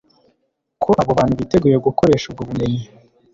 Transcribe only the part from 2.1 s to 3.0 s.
ubwo bumenyi